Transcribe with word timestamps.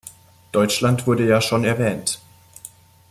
Deutschland 0.51 1.05
wurde 1.05 1.27
ja 1.29 1.41
schon 1.41 1.63
erwähnt. 1.63 2.19